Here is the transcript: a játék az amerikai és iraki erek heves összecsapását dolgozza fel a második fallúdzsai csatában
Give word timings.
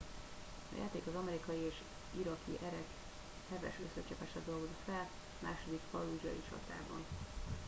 a 0.73 0.79
játék 0.79 1.01
az 1.07 1.15
amerikai 1.15 1.57
és 1.59 1.73
iraki 2.21 2.59
erek 2.67 2.87
heves 3.49 3.75
összecsapását 3.87 4.45
dolgozza 4.45 4.75
fel 4.85 5.07
a 5.39 5.45
második 5.45 5.81
fallúdzsai 5.91 6.41
csatában 6.49 7.05